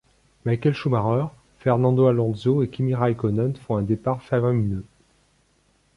[0.45, 1.27] Michael Schumacher,
[1.59, 4.83] Fernando Alonso et Kimi Räikkönen font un départ faramineux.